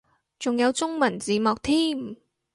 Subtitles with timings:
[0.39, 2.17] 仲有中文字幕添